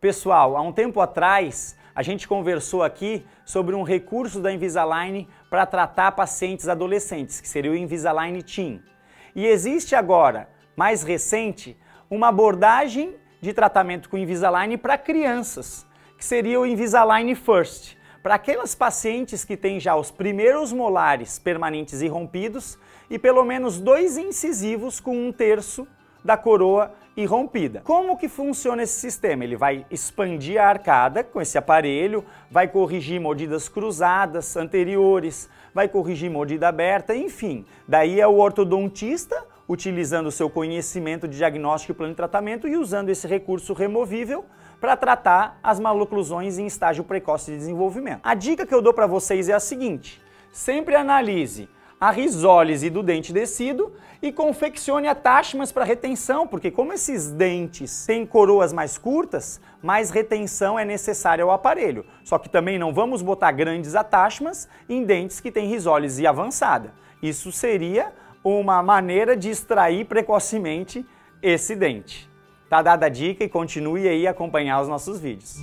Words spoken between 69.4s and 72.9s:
extrair precocemente esse dente. Tá